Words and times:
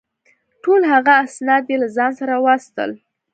ټول 0.63 0.81
هغه 0.93 1.13
اسناد 1.25 1.63
یې 1.71 1.77
له 1.83 1.87
ځان 1.97 2.11
سره 2.19 2.33
وساتل. 2.45 2.91